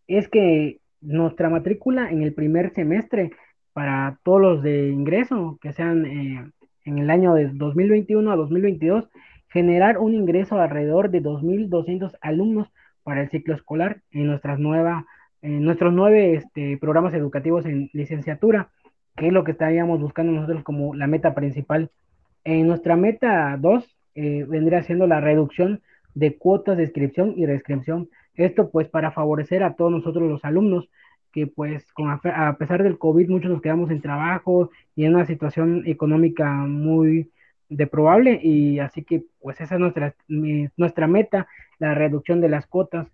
es 0.08 0.28
que 0.28 0.80
nuestra 1.02 1.50
matrícula 1.50 2.12
en 2.12 2.22
el 2.22 2.34
primer 2.34 2.72
semestre 2.74 3.32
para 3.74 4.20
todos 4.24 4.42
los 4.42 4.64
de 4.64 4.90
ingreso, 4.90 5.58
que 5.60 5.74
sean 5.74 6.06
eh, 6.06 6.52
en 6.86 7.00
el 7.00 7.10
año 7.10 7.34
de 7.34 7.48
2021 7.48 8.32
a 8.32 8.36
2022, 8.36 9.10
generar 9.50 9.98
un 9.98 10.14
ingreso 10.14 10.60
alrededor 10.60 11.10
de 11.10 11.24
2.200 11.24 12.16
alumnos 12.22 12.68
para 13.04 13.22
el 13.22 13.30
ciclo 13.32 13.56
escolar 13.56 14.02
en 14.12 14.28
nuestras 14.28 14.60
nuevas, 14.60 15.04
en 15.42 15.64
nuestros 15.64 15.92
nueve 15.94 16.36
este, 16.36 16.78
programas 16.78 17.16
educativos 17.16 17.66
en 17.66 17.90
licenciatura 17.94 18.70
que 19.16 19.28
es 19.28 19.34
lo 19.34 19.44
que 19.44 19.52
estaríamos 19.52 20.00
buscando 20.00 20.32
nosotros 20.32 20.64
como 20.64 20.96
la 20.96 21.08
meta 21.08 21.34
principal. 21.34 21.90
En 22.44 22.68
nuestra 22.68 22.96
meta 22.96 23.58
2 23.60 23.98
eh, 24.16 24.46
vendría 24.48 24.84
siendo 24.84 25.08
la 25.08 25.22
reducción 25.22 25.82
de 26.14 26.38
cuotas 26.38 26.78
de 26.78 26.84
inscripción 26.84 27.34
y 27.38 27.46
reinscripción. 27.46 28.10
Esto 28.36 28.70
pues 28.70 28.88
para 28.88 29.12
favorecer 29.12 29.64
a 29.64 29.76
todos 29.76 29.92
nosotros 29.92 30.30
los 30.30 30.44
alumnos 30.46 30.90
que 31.32 31.48
pues 31.48 31.86
con, 31.94 32.10
a 32.10 32.58
pesar 32.58 32.84
del 32.84 32.98
COVID 32.98 33.30
muchos 33.30 33.52
nos 33.52 33.62
quedamos 33.62 33.90
en 33.90 34.02
trabajo 34.02 34.70
y 34.96 35.06
en 35.06 35.16
una 35.16 35.26
situación 35.26 35.84
económica 35.86 36.52
muy 36.52 37.32
deprobable 37.70 38.40
y 38.44 38.80
así 38.80 39.04
que 39.04 39.24
pues 39.40 39.62
esa 39.62 39.76
es 39.76 39.80
nuestra, 39.80 40.14
nuestra 40.28 41.08
meta, 41.08 41.48
la 41.80 41.94
reducción 41.94 42.42
de 42.42 42.50
las 42.50 42.68
cuotas 42.68 43.08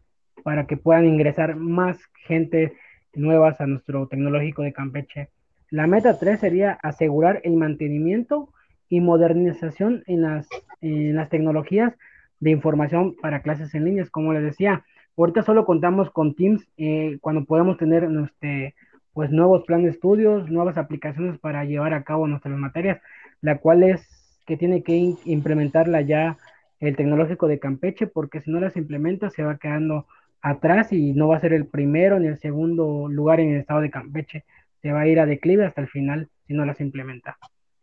para 0.43 0.65
que 0.65 0.77
puedan 0.77 1.05
ingresar 1.05 1.55
más 1.55 1.99
gente 2.25 2.73
nuevas 3.13 3.61
a 3.61 3.67
nuestro 3.67 4.07
tecnológico 4.07 4.63
de 4.63 4.73
Campeche. 4.73 5.29
La 5.69 5.85
meta 5.85 6.17
3 6.17 6.39
sería 6.39 6.79
asegurar 6.81 7.41
el 7.43 7.57
mantenimiento 7.57 8.49
y 8.89 9.01
modernización 9.01 10.03
en 10.07 10.21
las, 10.21 10.47
en 10.81 11.15
las 11.15 11.29
tecnologías 11.29 11.93
de 12.39 12.51
información 12.51 13.15
para 13.21 13.41
clases 13.41 13.73
en 13.75 13.85
línea, 13.85 14.05
como 14.09 14.31
les 14.33 14.43
decía. 14.43 14.85
Ahorita 15.17 15.43
solo 15.43 15.65
contamos 15.65 16.09
con 16.11 16.35
Teams 16.35 16.65
eh, 16.77 17.17
cuando 17.21 17.43
podemos 17.43 17.77
tener 17.77 18.07
este, 18.23 18.75
pues, 19.13 19.31
nuevos 19.31 19.65
planes 19.65 19.85
de 19.85 19.91
estudios, 19.91 20.49
nuevas 20.49 20.77
aplicaciones 20.77 21.37
para 21.39 21.65
llevar 21.65 21.93
a 21.93 22.03
cabo 22.03 22.27
nuestras 22.27 22.57
materias, 22.57 23.01
la 23.41 23.57
cual 23.57 23.83
es 23.83 24.39
que 24.45 24.55
tiene 24.55 24.83
que 24.83 25.15
implementarla 25.25 26.01
ya 26.01 26.37
el 26.79 26.95
tecnológico 26.95 27.47
de 27.47 27.59
Campeche, 27.59 28.07
porque 28.07 28.39
si 28.41 28.51
no 28.51 28.59
las 28.61 28.77
implementa 28.77 29.29
se 29.31 29.43
va 29.43 29.57
quedando 29.57 30.05
atrás 30.41 30.93
y 30.93 31.13
no 31.13 31.27
va 31.27 31.37
a 31.37 31.41
ser 31.41 31.51
el 31.51 31.65
primero 31.65 32.19
ni 32.19 32.27
el 32.27 32.37
segundo 32.37 33.09
lugar 33.09 33.39
en 33.39 33.53
el 33.53 33.59
estado 33.59 33.81
de 33.81 33.89
Campeche 33.89 34.45
se 34.87 34.93
va 34.93 35.01
a 35.01 35.07
ir 35.07 35.19
a 35.19 35.25
declive 35.25 35.65
hasta 35.65 35.81
el 35.81 35.89
final 35.89 36.29
si 36.47 36.53
no 36.53 36.63
las 36.63 36.79
implementa. 36.79 37.37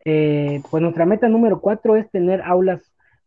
Eh, 0.05 0.59
pues 0.71 0.81
nuestra 0.81 1.05
meta 1.05 1.27
número 1.27 1.61
cuatro 1.61 1.97
es 1.97 2.09
tener 2.09 2.41
aulas 2.41 2.81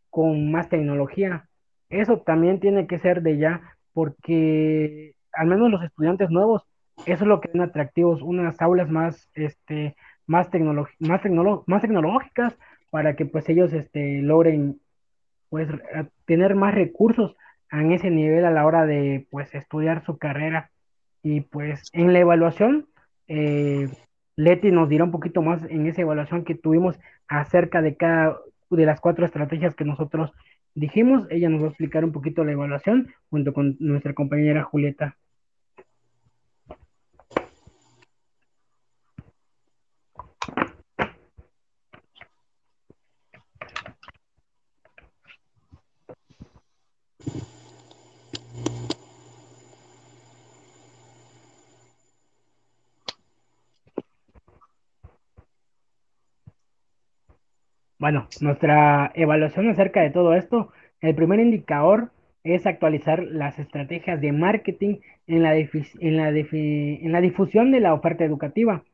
con 0.09 0.51
más 0.51 0.67
tecnología. 0.67 1.45
Eso 1.89 2.19
también 2.19 2.59
tiene 2.59 2.87
que 2.87 2.99
ser 2.99 3.21
de 3.21 3.37
ya, 3.37 3.61
porque 3.93 5.13
al 5.31 5.47
menos 5.47 5.71
los 5.71 5.81
estudiantes 5.81 6.29
nuevos, 6.29 6.63
eso 7.05 7.23
es 7.23 7.27
lo 7.27 7.39
que 7.39 7.51
ven 7.53 7.61
atractivos, 7.61 8.21
unas 8.21 8.61
aulas 8.61 8.89
más, 8.89 9.29
este, 9.33 9.95
más, 10.27 10.49
más, 10.99 11.21
más 11.65 11.81
tecnológicas 11.81 12.57
para 12.89 13.15
que 13.15 13.25
pues 13.25 13.47
ellos 13.47 13.71
este, 13.71 14.21
logren 14.21 14.81
pues 15.47 15.69
tener 16.25 16.53
más 16.55 16.75
recursos 16.75 17.33
en 17.71 17.93
ese 17.93 18.11
nivel 18.11 18.43
a 18.43 18.51
la 18.51 18.65
hora 18.65 18.85
de 18.85 19.25
pues 19.31 19.55
estudiar 19.55 20.03
su 20.03 20.17
carrera 20.17 20.69
y 21.23 21.41
pues 21.41 21.89
en 21.93 22.11
la 22.11 22.19
evaluación 22.19 22.89
eh, 23.29 23.89
Leti 24.35 24.71
nos 24.71 24.89
dirá 24.89 25.03
un 25.03 25.11
poquito 25.11 25.41
más 25.41 25.61
en 25.69 25.87
esa 25.87 26.01
evaluación 26.01 26.43
que 26.43 26.55
tuvimos 26.55 26.99
acerca 27.27 27.81
de 27.81 27.95
cada 27.95 28.37
de 28.69 28.85
las 28.85 28.99
cuatro 28.99 29.25
estrategias 29.25 29.75
que 29.75 29.85
nosotros 29.85 30.31
dijimos. 30.75 31.25
Ella 31.29 31.49
nos 31.49 31.61
va 31.61 31.65
a 31.65 31.69
explicar 31.69 32.03
un 32.03 32.11
poquito 32.11 32.43
la 32.43 32.51
evaluación 32.51 33.13
junto 33.29 33.53
con 33.53 33.77
nuestra 33.79 34.13
compañera 34.13 34.63
Julieta. 34.63 35.17
Bueno, 57.99 58.29
nuestra 58.39 59.11
evaluación 59.13 59.67
acerca 59.67 60.01
de 60.01 60.09
todo 60.09 60.33
esto, 60.33 60.71
el 61.01 61.15
primer 61.15 61.41
indicador 61.41 62.11
es 62.45 62.65
actualizar 62.65 63.21
las 63.23 63.59
estrategias 63.59 64.21
de 64.21 64.31
marketing 64.31 64.99
en 65.27 65.43
la, 65.43 65.57
en 65.57 67.11
la, 67.11 67.21
difusión 67.21 67.71
de 67.71 67.81
la 67.81 67.93
oferta 67.93 68.23
educativa. 68.23 68.85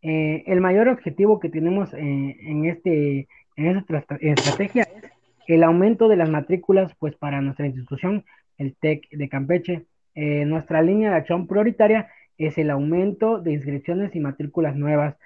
Eh, 0.00 0.44
el 0.46 0.60
mayor 0.60 0.88
objetivo 0.88 1.40
que 1.40 1.48
tenemos 1.48 1.92
eh, 1.92 1.98
en, 1.98 2.66
este, 2.66 3.26
en 3.56 3.76
esta 3.76 4.06
estrategia 4.20 4.82
es 4.84 5.10
el 5.48 5.64
aumento 5.64 6.06
de 6.06 6.16
las 6.16 6.30
matrículas, 6.30 6.94
pues 7.00 7.16
para 7.16 7.40
nuestra 7.40 7.66
institución, 7.66 8.24
el 8.58 8.76
TEC 8.76 9.10
de 9.10 9.28
Campeche. 9.28 9.86
Eh, 10.14 10.44
nuestra 10.44 10.82
línea 10.82 11.10
de 11.10 11.16
acción 11.16 11.48
prioritaria 11.48 12.10
es 12.38 12.56
el 12.58 12.70
aumento 12.70 13.40
de 13.40 13.54
inscripciones 13.54 14.14
y 14.14 14.20
matrículas 14.20 14.76
nuevas, 14.76 15.16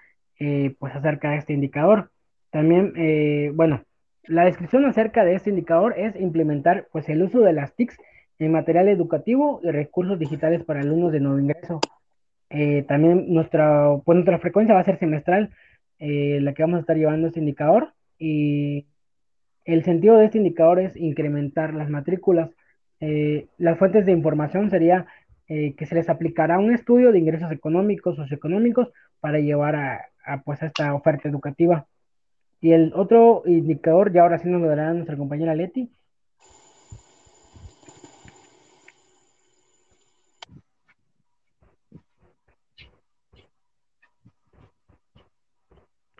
pues 0.78 0.94
acerca 0.94 1.30
de 1.30 1.36
este 1.36 1.52
indicador. 1.52 2.10
También, 2.56 2.92
eh, 2.96 3.50
bueno, 3.54 3.82
la 4.24 4.44
descripción 4.46 4.86
acerca 4.86 5.24
de 5.24 5.34
este 5.34 5.50
indicador 5.50 5.94
es 5.98 6.16
implementar 6.16 6.88
pues 6.90 7.08
el 7.08 7.22
uso 7.22 7.40
de 7.40 7.52
las 7.52 7.74
TICs 7.74 7.98
en 8.38 8.52
material 8.52 8.88
educativo 8.88 9.60
y 9.62 9.70
recursos 9.70 10.18
digitales 10.18 10.64
para 10.64 10.80
alumnos 10.80 11.12
de 11.12 11.20
nuevo 11.20 11.38
ingreso. 11.38 11.80
también 12.88 13.32
nuestra, 13.32 13.88
pues 14.04 14.16
nuestra 14.16 14.38
frecuencia 14.38 14.74
va 14.74 14.80
a 14.80 14.84
ser 14.84 14.98
semestral, 14.98 15.50
la 15.98 16.54
que 16.54 16.62
vamos 16.62 16.78
a 16.78 16.80
estar 16.80 16.96
llevando 16.96 17.26
este 17.26 17.40
indicador 17.40 17.92
y 18.18 18.86
el 19.66 19.84
sentido 19.84 20.16
de 20.16 20.26
este 20.26 20.38
indicador 20.38 20.78
es 20.78 20.96
incrementar 20.96 21.74
las 21.74 21.90
matrículas. 21.90 22.50
Eh, 23.00 23.48
las 23.58 23.78
fuentes 23.78 24.06
de 24.06 24.12
información 24.12 24.70
sería 24.70 25.06
eh, 25.48 25.74
que 25.74 25.86
se 25.86 25.96
les 25.96 26.08
aplicará 26.08 26.58
un 26.58 26.72
estudio 26.72 27.12
de 27.12 27.18
ingresos 27.18 27.52
económicos, 27.52 28.16
socioeconómicos, 28.16 28.88
para 29.20 29.40
llevar 29.40 29.76
a, 29.76 30.42
pues, 30.44 30.62
esta 30.62 30.94
oferta 30.94 31.28
educativa. 31.28 31.86
Y 32.60 32.72
el 32.72 32.92
otro 32.94 33.42
indicador, 33.46 34.12
ya 34.12 34.22
ahora 34.22 34.38
sí 34.38 34.48
nos 34.48 34.60
lo 34.60 34.68
dará 34.68 34.92
nuestra 34.92 35.16
compañera 35.16 35.54
Leti. 35.54 35.90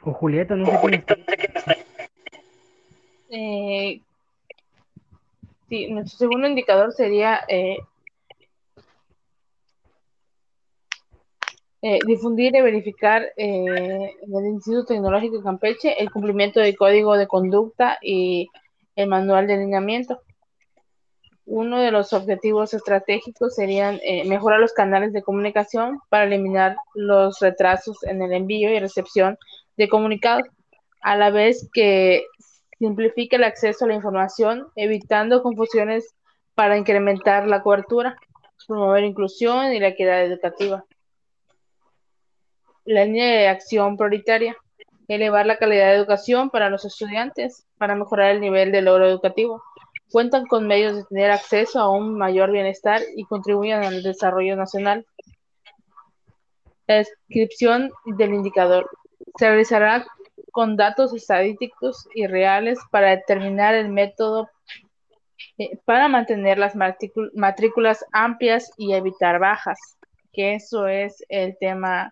O 0.02 0.12
Julieta, 0.12 0.54
no 0.54 0.66
sé 0.66 0.78
quién 0.80 0.94
está. 0.94 1.16
Eh, 3.28 4.00
sí, 5.68 5.90
nuestro 5.90 6.18
segundo 6.18 6.46
indicador 6.46 6.92
sería 6.92 7.40
eh, 7.48 7.78
eh, 11.82 11.98
difundir 12.06 12.54
y 12.56 12.62
verificar 12.62 13.26
en 13.36 13.66
el 13.66 14.46
Instituto 14.46 14.86
Tecnológico 14.86 15.38
de 15.38 15.44
Campeche 15.44 16.02
el 16.02 16.10
cumplimiento 16.10 16.60
del 16.60 16.76
código 16.76 17.16
de 17.16 17.26
conducta 17.26 17.98
y 18.02 18.48
el 18.96 19.08
manual 19.08 19.46
de 19.46 19.54
alineamiento. 19.54 20.20
Uno 21.44 21.80
de 21.80 21.92
los 21.92 22.12
objetivos 22.12 22.74
estratégicos 22.74 23.54
serían 23.54 24.00
mejorar 24.24 24.58
los 24.58 24.72
canales 24.72 25.12
de 25.12 25.22
comunicación 25.22 26.00
para 26.08 26.24
eliminar 26.24 26.76
los 26.94 27.38
retrasos 27.38 28.02
en 28.02 28.20
el 28.20 28.32
envío 28.32 28.68
y 28.68 28.80
recepción 28.80 29.38
de 29.76 29.88
comunicados, 29.88 30.48
a 31.02 31.14
la 31.16 31.30
vez 31.30 31.68
que 31.72 32.24
simplifica 32.78 33.36
el 33.36 33.44
acceso 33.44 33.84
a 33.84 33.88
la 33.88 33.94
información, 33.94 34.66
evitando 34.74 35.42
confusiones 35.42 36.14
para 36.54 36.76
incrementar 36.76 37.46
la 37.46 37.62
cobertura, 37.62 38.16
promover 38.66 39.04
inclusión 39.04 39.72
y 39.72 39.78
la 39.78 39.88
equidad 39.88 40.24
educativa. 40.24 40.84
La 42.86 43.04
línea 43.04 43.26
de 43.26 43.48
acción 43.48 43.96
prioritaria, 43.96 44.56
elevar 45.08 45.44
la 45.44 45.58
calidad 45.58 45.88
de 45.88 45.96
educación 45.96 46.50
para 46.50 46.70
los 46.70 46.84
estudiantes, 46.84 47.66
para 47.78 47.94
mejorar 47.94 48.30
el 48.30 48.40
nivel 48.40 48.72
de 48.72 48.82
logro 48.82 49.06
educativo. 49.06 49.62
Cuentan 50.10 50.46
con 50.46 50.66
medios 50.66 50.96
de 50.96 51.04
tener 51.04 51.30
acceso 51.30 51.80
a 51.80 51.90
un 51.90 52.16
mayor 52.16 52.52
bienestar 52.52 53.02
y 53.16 53.24
contribuyen 53.24 53.82
al 53.82 54.02
desarrollo 54.02 54.56
nacional. 54.56 55.04
La 56.86 56.96
descripción 56.96 57.90
del 58.04 58.34
indicador. 58.34 58.88
Se 59.36 59.48
realizará 59.48 60.06
con 60.52 60.76
datos 60.76 61.12
estadísticos 61.12 62.08
y 62.14 62.26
reales 62.26 62.78
para 62.90 63.10
determinar 63.10 63.74
el 63.74 63.88
método 63.88 64.48
eh, 65.58 65.78
para 65.84 66.08
mantener 66.08 66.58
las 66.58 66.74
matrículas 66.76 68.04
amplias 68.12 68.70
y 68.76 68.92
evitar 68.92 69.38
bajas, 69.38 69.78
que 70.32 70.54
eso 70.54 70.86
es 70.86 71.24
el 71.28 71.56
tema 71.58 72.10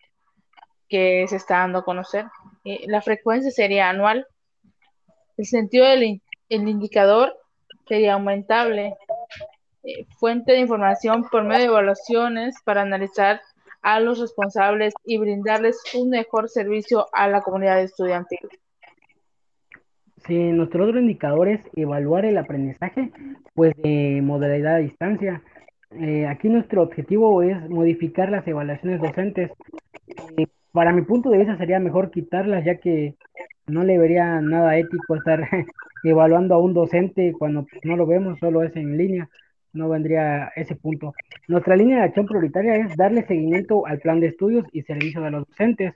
que 0.94 1.26
se 1.26 1.35
está 1.35 1.59
dando 1.59 1.80
a 1.80 1.85
conocer. 1.85 2.26
Eh, 2.64 2.85
la 2.87 3.02
frecuencia 3.02 3.50
sería 3.50 3.90
anual. 3.90 4.28
El 5.37 5.44
sentido 5.44 5.87
del 5.87 6.20
indicador 6.48 7.37
sería 7.88 8.14
aumentable. 8.14 8.94
Eh, 9.83 10.07
fuente 10.20 10.52
de 10.52 10.61
información 10.61 11.24
por 11.33 11.42
medio 11.42 11.62
de 11.62 11.66
evaluaciones 11.66 12.54
para 12.64 12.83
analizar 12.83 13.40
a 13.83 13.98
los 13.98 14.20
responsables 14.20 14.94
y 15.04 15.18
brindarles 15.18 15.83
un 15.94 16.11
mejor 16.11 16.48
servicio 16.48 17.09
a 17.12 17.26
la 17.26 17.42
comunidad 17.42 17.83
estudiantil. 17.83 18.48
Sí, 20.28 20.52
nuestro 20.52 20.85
otro 20.85 21.00
indicador 21.00 21.48
es 21.48 21.61
evaluar 21.74 22.24
el 22.24 22.38
aprendizaje, 22.38 23.11
pues 23.52 23.74
de 23.83 24.20
modalidad 24.22 24.76
a 24.76 24.78
distancia. 24.78 25.42
Eh, 25.90 26.28
aquí 26.28 26.48
nuestro 26.48 26.83
objetivo 26.83 27.42
es 27.42 27.68
modificar 27.68 28.30
las 28.30 28.46
evaluaciones 28.46 29.00
docentes. 29.00 29.50
Para 30.74 30.92
mi 30.92 31.02
punto 31.02 31.30
de 31.30 31.38
vista 31.38 31.56
sería 31.56 31.78
mejor 31.78 32.10
quitarlas, 32.10 32.64
ya 32.66 32.76
que 32.76 33.14
no 33.66 33.84
le 33.84 33.96
vería 33.96 34.42
nada 34.42 34.76
ético 34.76 35.16
estar 35.16 35.48
evaluando 36.04 36.54
a 36.54 36.58
un 36.58 36.74
docente 36.74 37.32
cuando 37.38 37.66
no 37.84 37.96
lo 37.96 38.06
vemos, 38.06 38.38
solo 38.40 38.62
es 38.62 38.76
en 38.76 38.98
línea 38.98 39.30
no 39.74 39.88
vendría 39.88 40.52
ese 40.56 40.76
punto. 40.76 41.14
Nuestra 41.48 41.76
línea 41.76 41.98
de 41.98 42.04
acción 42.04 42.26
prioritaria 42.26 42.76
es 42.76 42.96
darle 42.96 43.26
seguimiento 43.26 43.87
al 43.87 43.98
plan 43.98 44.20
de 44.20 44.28
estudios 44.28 44.64
y 44.72 44.82
servicio 44.82 45.20
de 45.20 45.30
los 45.30 45.46
docentes. 45.46 45.94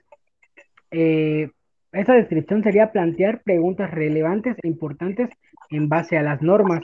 Eh, 0.91 1.49
esa 1.91 2.13
descripción 2.13 2.61
sería 2.61 2.91
plantear 2.91 3.41
preguntas 3.41 3.89
relevantes 3.89 4.55
e 4.61 4.67
importantes 4.67 5.29
en 5.71 5.89
base 5.89 6.17
a 6.17 6.23
las 6.23 6.41
normas. 6.41 6.81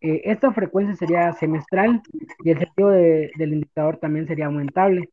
Eh, 0.00 0.22
esta 0.24 0.52
frecuencia 0.52 0.96
sería 0.96 1.32
semestral 1.34 2.00
y 2.42 2.50
el 2.50 2.58
sentido 2.58 2.88
del 2.90 3.52
indicador 3.52 3.98
también 3.98 4.26
sería 4.26 4.46
aumentable. 4.46 5.10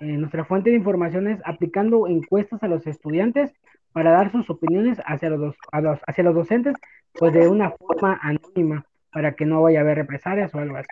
Eh, 0.00 0.16
nuestra 0.16 0.44
fuente 0.44 0.70
de 0.70 0.76
información 0.76 1.28
es 1.28 1.40
aplicando 1.44 2.06
encuestas 2.06 2.62
a 2.62 2.68
los 2.68 2.86
estudiantes 2.86 3.52
para 3.92 4.10
dar 4.10 4.32
sus 4.32 4.50
opiniones 4.50 4.98
hacia 5.06 5.30
los, 5.30 5.54
hacia 5.72 6.24
los 6.24 6.34
docentes, 6.34 6.74
pues 7.12 7.32
de 7.32 7.48
una 7.48 7.70
forma 7.70 8.18
anónima 8.22 8.84
para 9.12 9.34
que 9.34 9.46
no 9.46 9.62
vaya 9.62 9.78
a 9.78 9.82
haber 9.82 9.98
represalias 9.98 10.52
o 10.54 10.58
algo 10.58 10.76
así. 10.76 10.88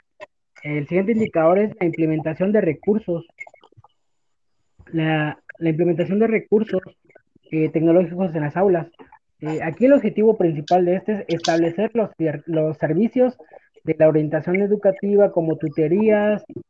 El 0.63 0.87
siguiente 0.87 1.13
indicador 1.13 1.59
es 1.59 1.75
la 1.81 1.87
implementación 1.87 2.53
de 2.53 2.61
recursos. 2.61 3.27
La, 4.93 5.39
implementación 5.59 6.21
de 6.21 6.29
recursos 6.29 6.81
eh, 7.51 7.69
tecnológicos 7.71 8.35
en 8.35 8.43
las 8.43 8.57
aulas. 8.57 8.89
Eh, 9.41 9.61
aquí 9.63 9.87
el 9.87 9.95
objetivo 9.95 10.37
principal 10.39 10.85
de 10.85 10.97
este 10.97 11.13
es 11.13 11.25
establecer 11.27 11.91
los, 11.95 12.11
los 12.47 12.79
servicios 12.79 13.37
de 13.83 13.97
la 13.99 14.09
orientación 14.09 14.61
educativa 14.63 15.33
como 15.33 15.57
tutorías 15.57 16.45
eh, 16.49 16.61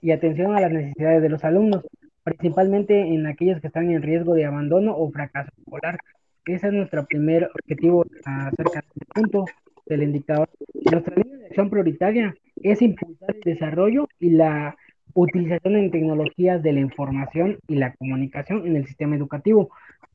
y 0.00 0.10
atención 0.10 0.56
a 0.56 0.60
las 0.60 0.72
necesidades 0.72 1.22
de 1.22 1.28
los 1.28 1.44
alumnos, 1.44 1.84
principalmente 2.22 3.00
en 3.00 3.26
aquellos 3.26 3.60
que 3.60 3.68
están 3.68 3.90
en 3.90 4.02
riesgo 4.02 4.34
de 4.34 4.44
abandono 4.44 4.96
o 4.96 5.10
fracaso 5.10 5.50
escolar. 5.58 5.98
Ese 6.46 6.68
es 6.68 6.72
nuestro 6.72 7.06
primer 7.06 7.50
objetivo 7.54 8.04
acerca 8.24 8.80
de 8.80 8.86
este 8.86 9.06
punto 9.14 9.44
del 9.86 10.02
indicador. 10.02 10.48
Nuestra 10.90 11.14
línea 11.16 11.38
de 11.38 11.46
acción 11.46 11.70
prioritaria 11.70 12.34
es 12.62 12.82
impulsar 12.82 13.34
el 13.34 13.40
desarrollo 13.40 14.08
y 14.18 14.30
la 14.30 14.76
utilización 15.14 15.76
en 15.76 15.90
tecnologías 15.90 16.62
de 16.62 16.72
la 16.72 16.80
información 16.80 17.58
y 17.68 17.76
la 17.76 17.94
comunicación 17.94 18.66
en 18.66 18.76
el 18.76 18.86
sistema 18.86 19.16
educativo 19.16 19.70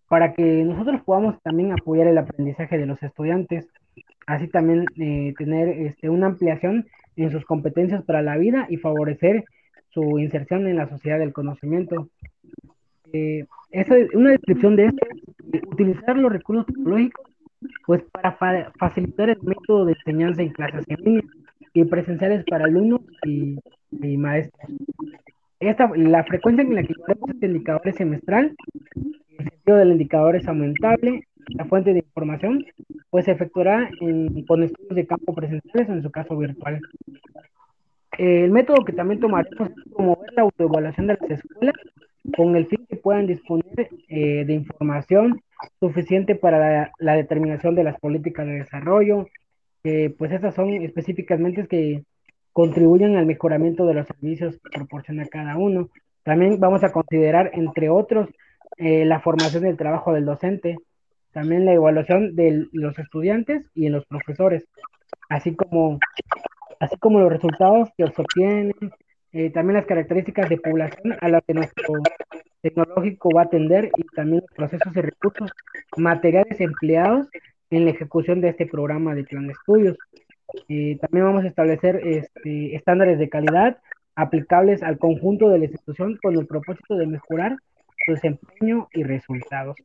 para 0.08 0.34
que 0.34 0.64
nosotros 0.64 1.02
podamos 1.04 1.42
también 1.42 1.72
apoyar 1.72 2.08
el 2.08 2.18
aprendizaje 2.18 2.78
de 2.78 2.86
los 2.86 3.02
estudiantes, 3.02 3.68
así 4.28 4.48
también 4.48 4.86
eh, 4.98 5.34
tener 5.38 5.70
este, 5.70 6.10
una 6.10 6.28
ampliación 6.28 6.88
en 7.16 7.32
sus 7.32 7.46
competencias 7.46 8.04
para 8.04 8.22
la 8.22 8.38
vida 8.38 8.68
y 8.70 8.78
favorecer 8.78 9.46
su 9.96 10.20
inserción 10.20 10.68
en 10.68 10.76
la 10.76 10.90
sociedad 10.90 11.18
del 11.18 11.34
conocimiento. 11.34 12.10
Eh, 13.14 13.46
es 13.72 13.88
una 14.14 14.32
descripción 14.32 14.76
de 14.76 14.88
esto, 14.88 15.08
utilizar 15.72 16.18
los 16.18 16.32
recursos 16.32 16.66
tecnológicos 16.68 17.26
pues 17.88 18.04
para 18.12 18.38
facilitar 18.78 19.30
el 19.30 19.42
método 19.42 19.86
de 19.86 19.94
enseñanza 19.94 20.42
en 20.44 20.50
clases 20.50 20.84
en 20.88 21.04
línea 21.04 21.24
y 21.74 21.84
presenciales 21.86 22.44
para 22.46 22.66
alumnos 22.66 23.02
y, 23.26 23.58
maestros. 24.18 24.70
Esta, 25.60 25.90
la 25.96 26.24
frecuencia 26.26 26.64
en 26.64 26.76
la 26.76 26.84
que 26.84 26.94
tenemos 26.94 27.30
este 27.30 27.48
indicador 27.48 27.88
es 27.88 27.96
semestral, 27.96 28.56
el 29.40 29.50
sentido 29.50 29.78
del 29.78 29.92
indicador 29.94 30.36
es 30.36 30.48
aumentable, 30.48 31.22
la 31.48 31.66
fuente 31.66 31.94
de 31.94 32.00
información 32.00 32.66
pues 33.10 33.26
se 33.26 33.32
efectuará 33.32 33.90
con 34.48 34.64
estudios 34.64 34.96
de 34.96 35.08
campo 35.08 35.34
presenciales 35.34 35.90
en 35.90 36.04
su 36.04 36.12
caso 36.12 36.38
virtual. 36.38 36.82
El 38.18 38.52
método 38.52 38.86
que 38.86 38.94
también 38.94 39.20
tomaremos 39.20 39.70
es 39.70 39.94
promover 39.94 40.34
la 40.34 40.44
autoevaluación 40.44 41.08
de 41.08 41.18
las 41.20 41.32
escuelas 41.32 41.76
con 42.36 42.56
el 42.56 42.68
fin 42.68 42.86
que 42.90 42.96
puedan 42.96 43.28
disponer 43.28 43.90
eh, 44.08 44.46
de 44.46 44.54
información 44.54 45.42
suficiente 45.80 46.36
para 46.36 46.92
la, 47.00 47.16
determinación 47.16 47.76
de 47.76 47.84
las 47.84 48.00
políticas 48.00 48.46
de 48.46 48.60
desarrollo, 48.60 49.28
pues 50.18 50.32
esas 50.32 50.56
son 50.56 50.70
específicamente 50.70 51.68
que 51.68 52.04
contribuyen 52.56 53.18
al 53.18 53.26
mejoramiento 53.26 53.86
de 53.86 53.94
los 53.94 54.08
servicios 54.08 54.58
que 54.64 54.80
proporciona 54.80 55.26
cada 55.28 55.58
uno. 55.58 55.90
También 56.24 56.58
vamos 56.58 56.86
a 56.86 56.92
considerar, 56.94 57.52
entre 57.54 57.90
otros, 57.90 58.30
eh, 58.78 59.04
la 59.04 59.20
formación 59.20 59.64
del 59.64 59.76
trabajo 59.76 60.14
del 60.14 60.24
docente, 60.24 60.78
también 61.34 61.66
la 61.66 61.74
evaluación 61.74 62.34
de 62.34 62.66
los 62.72 62.98
estudiantes 62.98 63.70
y 63.76 63.88
en 63.88 63.92
los 63.92 64.06
profesores, 64.06 64.64
así 65.28 65.54
como, 65.54 66.00
así 66.86 66.98
como 66.98 67.20
los 67.20 67.32
resultados 67.32 67.90
que 67.98 68.04
obtienen, 68.04 68.74
eh, 69.34 69.50
también 69.50 69.76
las 69.76 69.86
características 69.86 70.50
de 70.50 70.58
población 70.58 71.16
a 71.20 71.28
las 71.28 71.44
que 71.44 71.54
nuestro 71.54 71.94
tecnológico 72.62 73.30
va 73.36 73.42
a 73.42 73.46
atender 73.46 73.92
y 73.98 74.04
también 74.16 74.42
los 74.42 74.52
procesos 74.56 74.96
y 74.96 75.02
recursos 75.02 75.52
materiales 75.98 76.60
empleados 76.62 77.28
en 77.70 77.86
la 77.86 77.92
ejecución 77.92 78.40
de 78.40 78.50
este 78.50 78.66
programa 78.66 79.16
de 79.16 79.24
plan 79.24 79.48
de 79.48 79.54
estudios. 79.54 79.98
Eh, 80.70 80.98
también 81.02 81.26
vamos 81.26 81.44
a 81.44 81.48
establecer 81.48 82.00
este, 82.04 82.76
estándares 82.76 83.20
de 83.20 83.30
calidad 83.30 83.78
aplicables 84.16 84.84
al 84.84 84.98
conjunto 84.98 85.50
de 85.50 85.60
la 85.60 85.66
institución 85.66 86.18
con 86.22 86.38
el 86.38 86.48
propósito 86.48 86.96
de 86.96 87.08
mejorar 87.08 87.58
su 88.06 88.14
desempeño 88.14 88.88
y 88.94 89.04
resultados. 89.04 89.76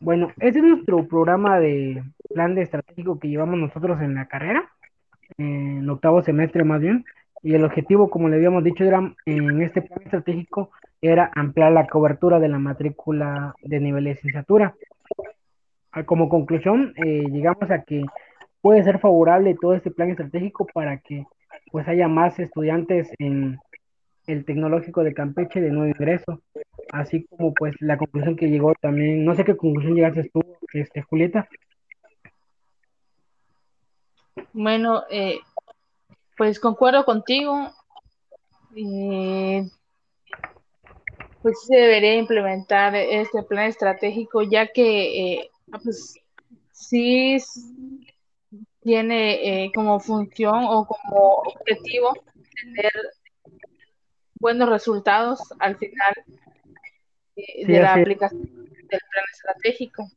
Bueno, 0.00 0.32
este 0.40 0.58
es 0.58 0.64
nuestro 0.64 1.06
programa 1.06 1.60
de 1.60 2.02
plan 2.34 2.54
de 2.54 2.62
estratégico 2.62 3.18
que 3.18 3.28
llevamos 3.28 3.58
nosotros 3.58 4.00
en 4.00 4.14
la 4.14 4.26
carrera, 4.26 4.68
en 5.38 5.88
octavo 5.88 6.22
semestre 6.22 6.64
más 6.64 6.80
bien, 6.80 7.04
y 7.42 7.54
el 7.54 7.64
objetivo, 7.64 8.10
como 8.10 8.28
le 8.28 8.36
habíamos 8.36 8.64
dicho, 8.64 8.84
era 8.84 9.14
en 9.26 9.62
este 9.62 9.82
plan 9.82 10.02
estratégico 10.02 10.70
era 11.00 11.30
ampliar 11.34 11.72
la 11.72 11.86
cobertura 11.86 12.38
de 12.40 12.48
la 12.48 12.58
matrícula 12.58 13.54
de 13.62 13.80
nivel 13.80 14.04
de 14.04 14.14
licenciatura. 14.14 14.74
Ah, 15.92 16.04
como 16.04 16.28
conclusión, 16.28 16.92
eh, 16.96 17.24
llegamos 17.30 17.70
a 17.70 17.82
que 17.82 18.04
puede 18.60 18.82
ser 18.82 18.98
favorable 18.98 19.56
todo 19.60 19.74
este 19.74 19.90
plan 19.90 20.10
estratégico 20.10 20.66
para 20.66 20.98
que 20.98 21.24
pues 21.70 21.86
haya 21.88 22.08
más 22.08 22.38
estudiantes 22.38 23.10
en 23.18 23.58
el 24.26 24.44
tecnológico 24.44 25.04
de 25.04 25.14
Campeche 25.14 25.60
de 25.60 25.70
nuevo 25.70 25.88
ingreso, 25.88 26.42
así 26.92 27.24
como 27.26 27.54
pues 27.54 27.74
la 27.80 27.96
conclusión 27.96 28.36
que 28.36 28.50
llegó 28.50 28.74
también, 28.74 29.24
no 29.24 29.34
sé 29.34 29.44
qué 29.44 29.56
conclusión 29.56 29.94
llegaste 29.94 30.30
tú, 30.32 30.42
este, 30.72 31.02
Julieta. 31.02 31.48
Bueno, 34.58 35.04
eh, 35.10 35.40
pues 36.38 36.58
concuerdo 36.58 37.04
contigo. 37.04 37.74
Eh, 38.74 39.68
pues 41.42 41.60
se 41.66 41.76
debería 41.76 42.14
implementar 42.14 42.94
este 42.96 43.42
plan 43.42 43.66
estratégico, 43.66 44.40
ya 44.42 44.66
que 44.68 45.34
eh, 45.34 45.50
pues, 45.84 46.18
sí 46.72 47.36
tiene 48.80 49.64
eh, 49.64 49.72
como 49.74 50.00
función 50.00 50.64
o 50.64 50.86
como 50.86 51.34
objetivo 51.34 52.14
tener 52.54 52.92
buenos 54.40 54.70
resultados 54.70 55.38
al 55.58 55.76
final 55.76 56.14
eh, 57.36 57.66
de 57.66 57.78
la 57.78 57.92
aplicación 57.92 58.40
del 58.42 59.00
plan 59.10 59.24
estratégico. 59.32 60.08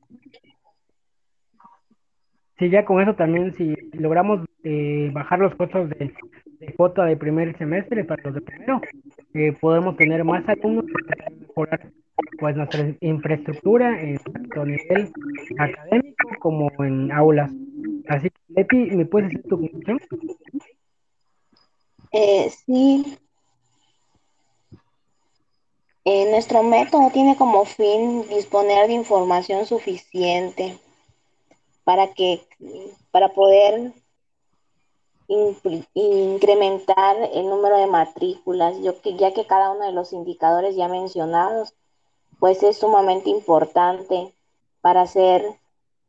Sí, 2.60 2.70
ya 2.70 2.84
con 2.84 3.02
eso 3.02 3.16
también, 3.16 3.56
si 3.56 3.74
logramos 3.94 4.46
eh, 4.66 5.10
bajar 5.14 5.40
los 5.40 5.56
costos 5.56 5.90
de, 5.92 6.12
de, 6.60 6.74
cuota 6.74 7.06
de 7.06 7.16
primer 7.16 7.58
semestre 7.58 8.04
para 8.04 8.22
los 8.24 8.34
de 8.34 8.42
primero, 8.42 8.82
eh, 9.34 9.54
podemos 9.54 9.96
tener 9.96 10.26
más 10.26 10.48
alumnos 10.50 10.84
para 11.08 11.30
mejorar 11.30 11.90
pues 12.38 12.58
nuestra 12.58 12.86
infraestructura 13.00 14.02
en 14.02 14.18
tanto 14.18 14.66
nivel 14.66 15.10
académico 15.58 16.30
como 16.40 16.70
en 16.80 17.10
aulas. 17.14 17.50
Así 18.10 18.30
que, 18.30 18.40
Leti, 18.50 18.76
¿me 18.92 19.06
puedes 19.06 19.30
decir 19.30 19.48
tu 19.48 19.58
conclusión? 19.58 20.00
Eh, 22.12 22.50
sí. 22.66 23.18
Eh, 26.04 26.30
nuestro 26.30 26.62
método 26.64 27.10
tiene 27.14 27.38
como 27.38 27.64
fin 27.64 28.28
disponer 28.28 28.88
de 28.88 28.94
información 28.94 29.66
suficiente 29.66 30.78
para 31.90 32.14
que 32.14 32.48
para 33.10 33.30
poder 33.30 33.94
incrementar 35.28 37.18
el 37.34 37.50
número 37.50 37.78
de 37.78 37.88
matrículas, 37.88 38.78
yo 38.84 39.02
que, 39.02 39.16
ya 39.16 39.34
que 39.34 39.48
cada 39.48 39.72
uno 39.72 39.88
de 39.88 39.92
los 39.92 40.14
indicadores 40.14 40.76
ya 40.76 40.88
mencionados, 40.88 41.74
pues 42.38 42.62
es 42.62 42.78
sumamente 42.78 43.32
importante 43.32 44.36
para 44.82 45.02
hacer 45.02 45.44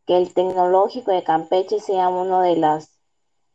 que 0.07 0.19
el 0.19 0.35
tecnológico 0.35 1.12
de 1.12 1.25
Campeche 1.25 1.81
sea 1.81 2.11
una 2.11 2.43
de 2.43 2.57
las 2.57 2.90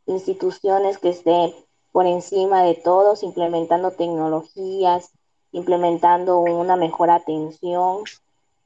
instituciones 0.06 0.98
que 0.98 1.10
esté 1.10 1.54
por 1.92 2.06
encima 2.06 2.64
de 2.64 2.74
todos, 2.74 3.22
implementando 3.22 3.92
tecnologías, 3.92 5.12
implementando 5.52 6.40
una 6.40 6.74
mejor 6.74 7.10
atención, 7.10 8.02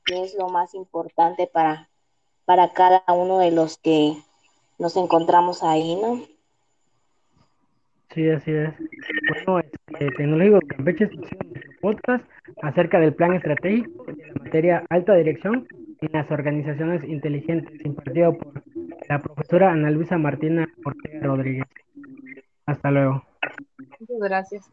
que 0.07 0.23
es 0.23 0.35
lo 0.35 0.49
más 0.49 0.73
importante 0.73 1.47
para, 1.47 1.90
para 2.51 2.73
cada 2.73 3.01
uno 3.07 3.39
de 3.39 3.53
los 3.53 3.79
que 3.79 4.17
nos 4.81 4.97
encontramos 4.97 5.63
ahí, 5.63 5.95
¿no? 5.95 6.21
Sí, 8.13 8.29
así 8.29 8.51
es. 8.51 8.75
Bueno, 9.47 9.61
este, 9.61 10.11
Tecnológico 10.17 10.59
de 10.59 10.67
Campeche 10.67 11.05
es 11.05 11.13
un 11.13 11.31
podcast 11.81 12.25
acerca 12.61 12.99
del 12.99 13.15
plan 13.15 13.35
estratégico 13.35 14.03
de 14.03 14.27
la 14.27 14.35
materia 14.43 14.85
alta 14.91 15.15
dirección 15.15 15.69
en 16.01 16.11
las 16.11 16.29
organizaciones 16.33 17.05
inteligentes, 17.05 17.85
impartido 17.85 18.37
por 18.37 18.65
la 19.09 19.21
profesora 19.21 19.71
Ana 19.71 19.93
Luisa 19.93 20.19
Martina 20.19 20.67
Ortega 20.85 21.21
Rodríguez. 21.29 21.69
Hasta 22.67 22.91
luego. 22.91 23.23
Muchas 23.79 24.19
gracias. 24.29 24.71